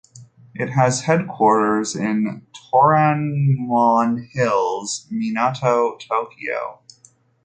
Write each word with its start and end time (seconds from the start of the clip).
It 0.55 0.69
has 0.69 0.97
its 0.97 1.05
headquarters 1.05 1.95
in 1.95 2.47
Toranomon 2.55 4.29
Hills, 4.33 5.05
Minato, 5.13 5.99
Tokyo. 5.99 6.79